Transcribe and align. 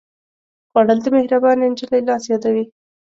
خوړل 0.69 0.99
د 1.03 1.05
مهربانې 1.15 1.65
نجلۍ 1.71 2.01
لاس 2.07 2.23
یادوي 2.31 2.65